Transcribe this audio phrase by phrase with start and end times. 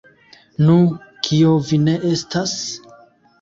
[0.69, 0.77] Nu,
[1.27, 2.57] kio vi ne estas?